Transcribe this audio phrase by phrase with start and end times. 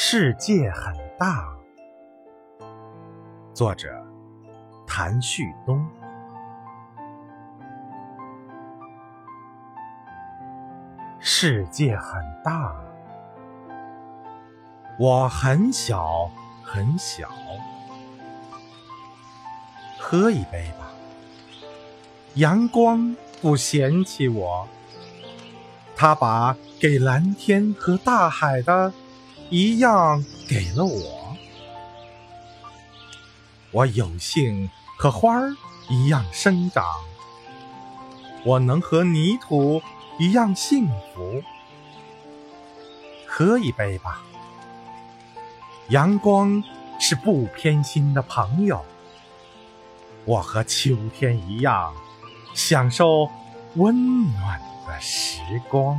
[0.00, 1.44] 世界很大。
[3.52, 3.90] 作者：
[4.86, 5.84] 谭旭东。
[11.18, 12.72] 世界很大，
[15.00, 16.30] 我很小
[16.62, 17.28] 很小。
[19.98, 20.92] 喝一杯吧，
[22.34, 24.68] 阳光不嫌弃我，
[25.96, 28.92] 他把给蓝天和大海的。
[29.50, 31.36] 一样给了我，
[33.70, 35.54] 我有幸和花儿
[35.88, 36.84] 一样生长，
[38.44, 39.80] 我能和泥土
[40.18, 41.42] 一样幸福。
[43.26, 44.22] 喝一杯吧，
[45.88, 46.62] 阳光
[47.00, 48.84] 是不偏心的朋友，
[50.26, 51.94] 我和秋天一样
[52.52, 53.30] 享受
[53.76, 55.98] 温暖的时光。